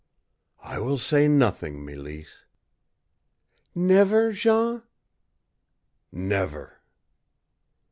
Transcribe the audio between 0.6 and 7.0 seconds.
"I will say nothing, Mélisse." "Never, Jean?" "Never."